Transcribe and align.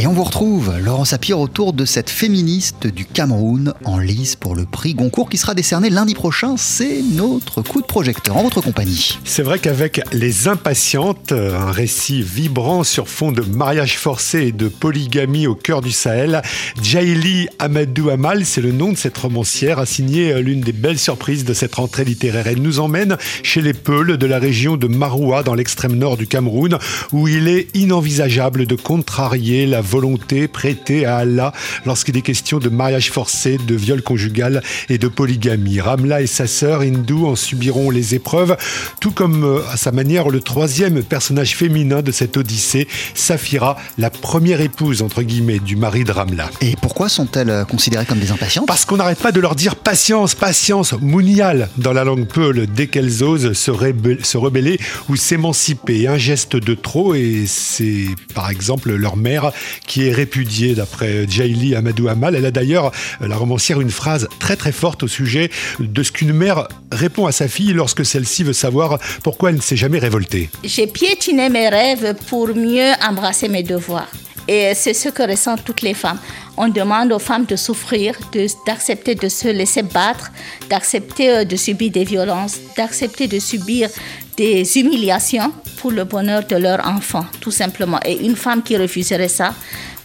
Et 0.00 0.06
on 0.06 0.12
vous 0.12 0.22
retrouve, 0.22 0.78
Laurent 0.78 1.04
Sapir, 1.04 1.40
autour 1.40 1.72
de 1.72 1.84
cette 1.84 2.08
féministe 2.08 2.86
du 2.86 3.04
Cameroun 3.04 3.74
en 3.84 3.98
lice 3.98 4.36
pour 4.36 4.54
le 4.54 4.64
prix 4.64 4.94
Goncourt 4.94 5.28
qui 5.28 5.38
sera 5.38 5.54
décerné 5.54 5.90
lundi 5.90 6.14
prochain. 6.14 6.54
C'est 6.56 7.02
notre 7.02 7.62
coup 7.62 7.80
de 7.80 7.86
projecteur 7.86 8.36
en 8.36 8.44
votre 8.44 8.60
compagnie. 8.60 9.18
C'est 9.24 9.42
vrai 9.42 9.58
qu'avec 9.58 10.00
Les 10.12 10.46
Impatientes, 10.46 11.32
un 11.32 11.72
récit 11.72 12.22
vibrant 12.22 12.84
sur 12.84 13.08
fond 13.08 13.32
de 13.32 13.42
mariage 13.42 13.98
forcé 13.98 14.42
et 14.42 14.52
de 14.52 14.68
polygamie 14.68 15.48
au 15.48 15.56
cœur 15.56 15.80
du 15.80 15.90
Sahel, 15.90 16.42
Jaili 16.80 17.48
Amadou 17.58 18.10
Amal, 18.10 18.44
c'est 18.44 18.60
le 18.60 18.70
nom 18.70 18.92
de 18.92 18.96
cette 18.96 19.18
romancière, 19.18 19.80
a 19.80 19.86
signé 19.86 20.40
l'une 20.40 20.60
des 20.60 20.70
belles 20.70 21.00
surprises 21.00 21.44
de 21.44 21.54
cette 21.54 21.74
rentrée 21.74 22.04
littéraire. 22.04 22.46
Elle 22.46 22.62
nous 22.62 22.78
emmène 22.78 23.16
chez 23.42 23.62
les 23.62 23.74
Peuls 23.74 24.16
de 24.16 24.26
la 24.26 24.38
région 24.38 24.76
de 24.76 24.86
Maroua 24.86 25.42
dans 25.42 25.54
l'extrême 25.54 25.96
nord 25.96 26.16
du 26.16 26.28
Cameroun 26.28 26.78
où 27.10 27.26
il 27.26 27.48
est 27.48 27.66
inenvisageable 27.74 28.64
de 28.64 28.76
contrarier 28.76 29.66
la 29.66 29.82
volonté 29.88 30.48
prêtée 30.48 31.06
à 31.06 31.18
Allah 31.18 31.52
lorsqu'il 31.86 32.16
est 32.16 32.22
question 32.22 32.58
de 32.58 32.68
mariage 32.68 33.10
forcé, 33.10 33.58
de 33.58 33.74
viol 33.74 34.02
conjugal 34.02 34.62
et 34.88 34.98
de 34.98 35.08
polygamie. 35.08 35.80
Ramla 35.80 36.20
et 36.22 36.26
sa 36.26 36.46
sœur 36.46 36.82
Hindou 36.82 37.26
en 37.26 37.36
subiront 37.36 37.90
les 37.90 38.14
épreuves, 38.14 38.56
tout 39.00 39.10
comme 39.10 39.44
euh, 39.44 39.60
à 39.72 39.76
sa 39.76 39.92
manière 39.92 40.28
le 40.28 40.40
troisième 40.40 41.02
personnage 41.02 41.56
féminin 41.56 42.02
de 42.02 42.12
cette 42.12 42.36
odyssée, 42.36 42.86
Safira, 43.14 43.76
la 43.96 44.10
première 44.10 44.60
épouse 44.60 45.02
entre 45.02 45.22
guillemets 45.22 45.58
du 45.58 45.76
mari 45.76 46.04
de 46.04 46.12
Ramla. 46.12 46.50
Et 46.60 46.74
pourquoi 46.80 47.08
sont-elles 47.08 47.50
euh, 47.50 47.64
considérées 47.64 48.04
comme 48.04 48.18
des 48.18 48.30
impatientes? 48.30 48.66
Parce 48.66 48.84
qu'on 48.84 48.96
n'arrête 48.96 49.20
pas 49.20 49.32
de 49.32 49.40
leur 49.40 49.54
dire 49.54 49.76
patience, 49.76 50.34
patience, 50.34 50.94
mounial 51.00 51.68
dans 51.78 51.92
la 51.92 52.04
langue 52.04 52.26
peule 52.26 52.66
dès 52.66 52.86
qu'elles 52.86 53.22
osent 53.22 53.52
se, 53.52 53.72
se 54.22 54.36
rebeller 54.36 54.78
ou 55.08 55.16
s'émanciper. 55.16 56.06
Un 56.08 56.18
geste 56.18 56.56
de 56.56 56.74
trop 56.74 57.14
et 57.14 57.44
c'est 57.46 58.06
par 58.34 58.50
exemple 58.50 58.92
leur 58.92 59.16
mère 59.16 59.52
qui 59.86 60.08
est 60.08 60.12
répudiée 60.12 60.74
d'après 60.74 61.26
Jaili 61.28 61.74
Amadou 61.74 62.08
Amal. 62.08 62.34
Elle 62.34 62.46
a 62.46 62.50
d'ailleurs, 62.50 62.92
la 63.20 63.36
romancière, 63.36 63.80
une 63.80 63.90
phrase 63.90 64.28
très 64.38 64.56
très 64.56 64.72
forte 64.72 65.02
au 65.02 65.08
sujet 65.08 65.50
de 65.78 66.02
ce 66.02 66.12
qu'une 66.12 66.32
mère 66.32 66.68
répond 66.92 67.26
à 67.26 67.32
sa 67.32 67.48
fille 67.48 67.72
lorsque 67.72 68.04
celle-ci 68.04 68.44
veut 68.44 68.52
savoir 68.52 68.98
pourquoi 69.22 69.50
elle 69.50 69.56
ne 69.56 69.60
s'est 69.60 69.76
jamais 69.76 69.98
révoltée. 69.98 70.50
J'ai 70.64 70.86
piétiné 70.86 71.48
mes 71.48 71.68
rêves 71.68 72.14
pour 72.28 72.48
mieux 72.54 72.92
embrasser 73.06 73.48
mes 73.48 73.62
devoirs. 73.62 74.08
Et 74.48 74.72
c'est 74.74 74.94
ce 74.94 75.10
que 75.10 75.22
ressentent 75.22 75.62
toutes 75.62 75.82
les 75.82 75.92
femmes. 75.92 76.18
On 76.56 76.68
demande 76.68 77.12
aux 77.12 77.18
femmes 77.18 77.44
de 77.44 77.54
souffrir, 77.54 78.18
d'accepter 78.66 79.14
de, 79.14 79.28
se 79.28 79.48
laisser 79.48 79.82
battre, 79.82 80.30
d'accepter 80.70 81.30
euh, 81.30 81.44
de 81.44 81.54
subir 81.54 81.90
des 81.90 82.04
violences, 82.04 82.56
d'accepter 82.76 83.28
de 83.28 83.38
subir 83.38 83.90
des 84.38 84.78
humiliations 84.78 85.52
pour 85.78 85.90
le 85.90 86.04
bonheur 86.04 86.44
de 86.46 86.56
leur 86.56 86.86
enfant, 86.86 87.26
tout 87.40 87.50
simplement. 87.50 87.98
Et 88.04 88.24
une 88.24 88.36
femme 88.36 88.62
qui 88.62 88.76
refuserait 88.76 89.28
ça, 89.28 89.52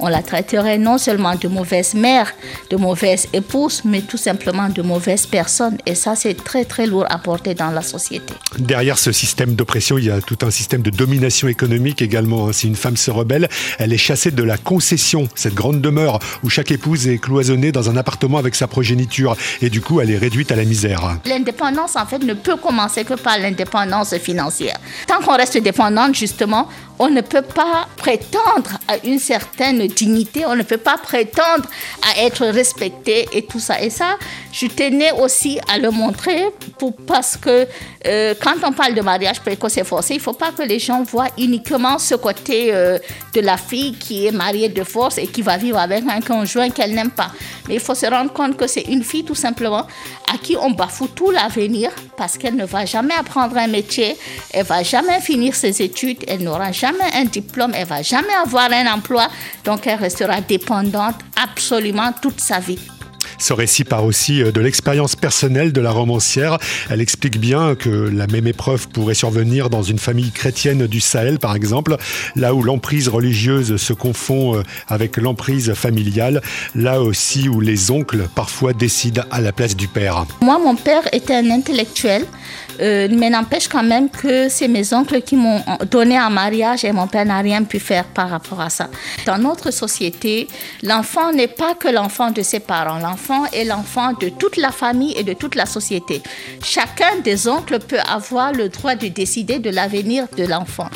on 0.00 0.08
la 0.08 0.22
traiterait 0.22 0.78
non 0.78 0.98
seulement 0.98 1.34
de 1.34 1.48
mauvaise 1.48 1.94
mère, 1.94 2.32
de 2.70 2.76
mauvaise 2.76 3.28
épouse, 3.32 3.82
mais 3.84 4.00
tout 4.02 4.16
simplement 4.16 4.68
de 4.68 4.82
mauvaise 4.82 5.26
personne. 5.26 5.78
Et 5.86 5.94
ça, 5.94 6.14
c'est 6.16 6.34
très, 6.34 6.64
très 6.64 6.86
lourd 6.86 7.06
à 7.08 7.18
porter 7.18 7.54
dans 7.54 7.70
la 7.70 7.82
société. 7.82 8.32
Derrière 8.58 8.98
ce 8.98 9.12
système 9.12 9.54
d'oppression, 9.54 9.98
il 9.98 10.06
y 10.06 10.10
a 10.10 10.20
tout 10.20 10.38
un 10.42 10.50
système 10.50 10.82
de 10.82 10.90
domination 10.90 11.48
économique 11.48 12.02
également. 12.02 12.48
Hein. 12.48 12.52
Si 12.52 12.66
une 12.66 12.76
femme 12.76 12.96
se 12.96 13.10
rebelle, 13.10 13.48
elle 13.78 13.92
est 13.92 13.98
chassée 13.98 14.30
de 14.30 14.42
la 14.42 14.56
concession, 14.56 15.28
cette 15.34 15.54
grande 15.54 15.80
demeure 15.80 16.18
où 16.42 16.50
chaque 16.50 16.70
épouse 16.70 17.08
est 17.08 17.18
cloisonnée 17.18 17.72
dans 17.72 17.90
un 17.90 17.96
appartement 17.96 18.38
avec 18.38 18.54
sa 18.54 18.66
progéniture. 18.66 19.36
Et 19.62 19.70
du 19.70 19.80
coup, 19.80 20.00
elle 20.00 20.10
est 20.10 20.18
réduite 20.18 20.52
à 20.52 20.56
la 20.56 20.64
misère. 20.64 21.18
L'indépendance, 21.26 21.96
en 21.96 22.06
fait, 22.06 22.18
ne 22.18 22.34
peut 22.34 22.56
commencer 22.56 23.04
que 23.04 23.14
par 23.14 23.38
l'indépendance 23.38 24.16
financière. 24.16 24.76
Tant 25.06 25.20
qu'on 25.20 25.36
reste 25.36 25.58
dépendante, 25.58 26.14
justement, 26.14 26.68
on 26.98 27.08
ne 27.08 27.22
peut 27.22 27.42
pas 27.42 27.88
prétendre 27.96 28.78
à 28.86 28.96
une 29.04 29.18
certaine 29.18 29.80
dignité, 29.90 30.46
on 30.46 30.56
ne 30.56 30.62
peut 30.62 30.76
pas 30.76 30.98
prétendre 30.98 31.68
à 32.02 32.24
être 32.24 32.46
respecté 32.46 33.28
et 33.32 33.42
tout 33.42 33.60
ça. 33.60 33.80
Et 33.82 33.90
ça, 33.90 34.16
je 34.52 34.66
tenais 34.66 35.12
aussi 35.12 35.58
à 35.68 35.78
le 35.78 35.90
montrer 35.90 36.46
parce 36.88 37.36
que 37.36 37.66
euh, 38.06 38.34
quand 38.40 38.54
on 38.64 38.72
parle 38.72 38.94
de 38.94 39.02
mariage 39.02 39.40
précoce 39.40 39.76
et 39.76 39.84
forcé, 39.84 40.14
il 40.14 40.16
ne 40.16 40.22
faut 40.22 40.32
pas 40.32 40.52
que 40.52 40.62
les 40.62 40.78
gens 40.78 41.02
voient 41.02 41.28
uniquement 41.38 41.98
ce 41.98 42.14
côté 42.14 42.70
euh, 42.72 42.98
de 43.34 43.40
la 43.40 43.56
fille 43.56 43.94
qui 43.94 44.26
est 44.26 44.32
mariée 44.32 44.68
de 44.68 44.82
force 44.82 45.18
et 45.18 45.26
qui 45.26 45.42
va 45.42 45.56
vivre 45.56 45.78
avec 45.78 46.04
un 46.08 46.20
conjoint 46.20 46.70
qu'elle 46.70 46.94
n'aime 46.94 47.10
pas. 47.10 47.30
Mais 47.68 47.74
il 47.74 47.80
faut 47.80 47.94
se 47.94 48.06
rendre 48.06 48.32
compte 48.32 48.56
que 48.56 48.66
c'est 48.66 48.82
une 48.82 49.04
fille 49.04 49.24
tout 49.24 49.34
simplement 49.34 49.86
à 50.32 50.38
qui 50.38 50.56
on 50.56 50.70
bafoue 50.70 51.08
tout 51.08 51.30
l'avenir 51.30 51.90
parce 52.16 52.38
qu'elle 52.38 52.56
ne 52.56 52.64
va 52.64 52.84
jamais 52.84 53.14
apprendre 53.14 53.56
un 53.56 53.66
métier, 53.66 54.16
elle 54.52 54.64
va 54.64 54.82
jamais 54.82 55.20
finir 55.20 55.54
ses 55.54 55.82
études, 55.82 56.18
elle 56.26 56.42
n'aura 56.42 56.72
jamais 56.72 57.10
un 57.14 57.24
diplôme, 57.24 57.72
elle 57.74 57.86
va 57.86 58.02
jamais 58.02 58.34
avoir 58.44 58.70
un 58.72 58.86
emploi, 58.92 59.28
donc 59.64 59.86
elle 59.86 59.98
restera 59.98 60.40
dépendante 60.40 61.16
absolument 61.36 62.12
toute 62.20 62.40
sa 62.40 62.58
vie. 62.58 62.78
Ce 63.40 63.54
récit 63.54 63.84
part 63.84 64.04
aussi 64.04 64.42
euh, 64.42 64.52
de 64.52 64.60
l'expérience 64.60 65.16
personnelle 65.16 65.72
de 65.72 65.80
la 65.80 65.90
romancière. 65.90 66.58
Elle 66.90 67.00
explique 67.00 67.40
bien 67.40 67.74
que 67.74 67.88
la 67.88 68.26
même 68.26 68.46
épreuve 68.46 68.88
pourrait 68.88 69.14
survenir 69.14 69.70
dans 69.70 69.82
une 69.82 69.98
famille 69.98 70.30
chrétienne 70.30 70.86
du 70.86 71.00
Sahel, 71.00 71.38
par 71.38 71.56
exemple, 71.56 71.96
là 72.36 72.54
où 72.54 72.62
l'emprise 72.62 73.08
religieuse 73.08 73.76
se 73.76 73.94
confond 73.94 74.56
euh, 74.56 74.62
avec 74.88 75.16
l'emprise 75.16 75.72
familiale, 75.72 76.42
là 76.74 77.00
aussi 77.00 77.48
où 77.48 77.60
les 77.60 77.90
oncles 77.90 78.28
parfois 78.34 78.74
décident 78.74 79.22
à 79.30 79.40
la 79.40 79.52
place 79.52 79.74
du 79.74 79.88
père. 79.88 80.26
Moi, 80.42 80.58
mon 80.58 80.76
père 80.76 81.02
était 81.12 81.34
un 81.34 81.50
intellectuel, 81.50 82.26
euh, 82.80 83.08
mais 83.10 83.30
n'empêche 83.30 83.68
quand 83.68 83.82
même 83.82 84.10
que 84.10 84.48
c'est 84.48 84.68
mes 84.68 84.92
oncles 84.92 85.22
qui 85.22 85.36
m'ont 85.36 85.62
donné 85.90 86.20
en 86.20 86.30
mariage 86.30 86.84
et 86.84 86.92
mon 86.92 87.06
père 87.06 87.24
n'a 87.24 87.38
rien 87.38 87.62
pu 87.64 87.78
faire 87.78 88.04
par 88.04 88.28
rapport 88.30 88.60
à 88.60 88.70
ça. 88.70 88.88
Dans 89.26 89.38
notre 89.38 89.70
société, 89.70 90.48
l'enfant 90.82 91.32
n'est 91.32 91.48
pas 91.48 91.74
que 91.74 91.88
l'enfant 91.88 92.30
de 92.30 92.42
ses 92.42 92.60
parents. 92.60 92.98
Est 93.52 93.64
l'enfant 93.64 94.12
de 94.12 94.28
toute 94.28 94.56
la 94.56 94.70
famille 94.70 95.16
et 95.16 95.22
de 95.22 95.32
toute 95.32 95.54
la 95.54 95.66
société. 95.66 96.22
Chacun 96.62 97.18
des 97.22 97.48
oncles 97.48 97.78
peut 97.78 98.00
avoir 98.08 98.52
le 98.52 98.68
droit 98.68 98.94
de 98.94 99.08
décider 99.08 99.58
de 99.58 99.70
l'avenir 99.70 100.26
de 100.36 100.44
l'enfant. 100.44 100.88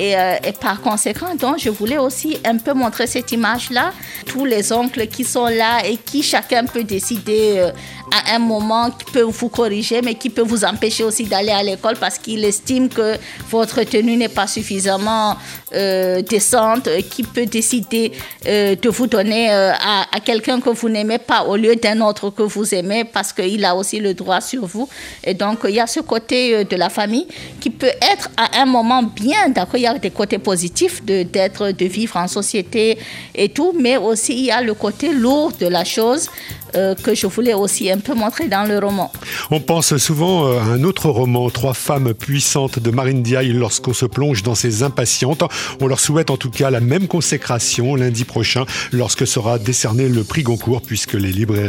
Et, 0.00 0.16
euh, 0.16 0.36
par 0.60 0.80
conséquent, 0.80 1.34
donc, 1.36 1.58
je 1.58 1.70
voulais 1.70 1.98
aussi 1.98 2.36
un 2.44 2.56
peu 2.56 2.72
montrer 2.72 3.06
cette 3.06 3.30
image-là. 3.30 3.92
Tous 4.26 4.44
les 4.44 4.72
oncles 4.72 5.06
qui 5.06 5.22
sont 5.22 5.46
là 5.46 5.86
et 5.86 5.96
qui 5.96 6.22
chacun 6.22 6.64
peut 6.64 6.82
décider 6.82 7.58
euh, 7.58 7.70
à 8.10 8.34
un 8.34 8.40
moment 8.40 8.90
qui 8.90 9.12
peut 9.12 9.22
vous 9.22 9.48
corriger, 9.48 10.02
mais 10.02 10.14
qui 10.16 10.30
peut 10.30 10.42
vous 10.42 10.64
empêcher 10.64 11.04
aussi 11.04 11.24
d'aller 11.24 11.52
à 11.52 11.62
l'école 11.62 11.96
parce 11.96 12.18
qu'il 12.18 12.44
estime 12.44 12.88
que 12.88 13.16
votre 13.48 13.84
tenue 13.84 14.16
n'est 14.16 14.28
pas 14.28 14.48
suffisamment 14.48 15.36
euh, 15.72 16.22
décente, 16.22 16.88
qui 17.10 17.22
peut 17.22 17.46
décider 17.46 18.12
de 18.44 18.88
vous 18.88 19.06
donner 19.06 19.50
à 19.50 20.20
quelqu'un 20.24 20.60
que 20.60 20.70
vous 20.70 20.88
n'aimez 20.88 21.18
pas 21.18 21.44
au 21.44 21.56
lieu 21.56 21.73
d'un 21.76 22.00
autre 22.00 22.30
que 22.30 22.42
vous 22.42 22.74
aimez 22.74 23.04
parce 23.04 23.32
qu'il 23.32 23.64
a 23.64 23.74
aussi 23.74 24.00
le 24.00 24.14
droit 24.14 24.40
sur 24.40 24.66
vous. 24.66 24.88
Et 25.22 25.34
donc, 25.34 25.60
il 25.68 25.74
y 25.74 25.80
a 25.80 25.86
ce 25.86 26.00
côté 26.00 26.64
de 26.64 26.76
la 26.76 26.88
famille 26.88 27.26
qui 27.60 27.70
peut 27.70 27.86
être 27.86 28.30
à 28.36 28.60
un 28.62 28.66
moment 28.66 29.02
bien, 29.02 29.48
d'accord, 29.48 29.76
il 29.76 29.82
y 29.82 29.86
a 29.86 29.98
des 29.98 30.10
côtés 30.10 30.38
positifs 30.38 31.04
de, 31.04 31.22
d'être, 31.22 31.70
de 31.70 31.84
vivre 31.86 32.16
en 32.16 32.28
société 32.28 32.98
et 33.34 33.48
tout, 33.48 33.74
mais 33.78 33.96
aussi 33.96 34.34
il 34.34 34.46
y 34.46 34.50
a 34.50 34.60
le 34.62 34.74
côté 34.74 35.12
lourd 35.12 35.52
de 35.58 35.66
la 35.66 35.84
chose 35.84 36.28
euh, 36.76 36.94
que 36.96 37.14
je 37.14 37.28
voulais 37.28 37.54
aussi 37.54 37.90
un 37.90 37.98
peu 37.98 38.14
montrer 38.14 38.48
dans 38.48 38.64
le 38.64 38.78
roman. 38.78 39.12
On 39.52 39.60
pense 39.60 39.96
souvent 39.96 40.46
à 40.46 40.62
un 40.62 40.82
autre 40.82 41.08
roman, 41.08 41.48
Trois 41.50 41.74
femmes 41.74 42.14
puissantes 42.14 42.80
de 42.80 42.90
Marine 42.90 43.22
Diaye, 43.22 43.52
lorsqu'on 43.52 43.92
se 43.92 44.06
plonge 44.06 44.42
dans 44.42 44.56
ces 44.56 44.82
impatientes. 44.82 45.44
On 45.80 45.86
leur 45.86 46.00
souhaite 46.00 46.30
en 46.30 46.36
tout 46.36 46.50
cas 46.50 46.70
la 46.70 46.80
même 46.80 47.06
consécration 47.06 47.94
lundi 47.94 48.24
prochain, 48.24 48.64
lorsque 48.90 49.26
sera 49.26 49.58
décerné 49.58 50.08
le 50.08 50.24
prix 50.24 50.42
Goncourt, 50.42 50.82
puisque 50.82 51.14
les 51.14 51.30
librairies 51.30 51.63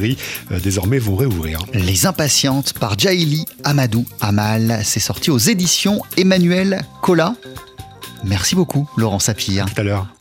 euh, 0.51 0.59
désormais 0.59 0.99
vont 0.99 1.15
réouvrir. 1.15 1.59
Les 1.73 2.05
impatientes 2.05 2.73
par 2.73 2.97
Jaili 2.97 3.45
Amadou 3.63 4.05
Amal, 4.21 4.81
c'est 4.83 4.99
sorti 4.99 5.31
aux 5.31 5.37
éditions 5.37 6.01
Emmanuel 6.17 6.81
Collat. 7.01 7.35
Merci 8.23 8.55
beaucoup, 8.55 8.89
Laurent 8.97 9.19
Sapir. 9.19 9.65
tout 9.65 9.81
à 9.81 9.83
l'heure. 9.83 10.14